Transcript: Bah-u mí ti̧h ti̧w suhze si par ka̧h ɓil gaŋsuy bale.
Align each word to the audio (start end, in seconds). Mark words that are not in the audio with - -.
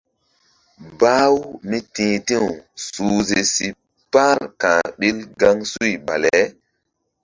Bah-u 0.99 1.35
mí 1.69 1.79
ti̧h 1.93 2.15
ti̧w 2.27 2.45
suhze 2.85 3.39
si 3.53 3.67
par 4.11 4.37
ka̧h 4.61 4.81
ɓil 4.99 5.17
gaŋsuy 5.39 5.93
bale. 6.05 6.37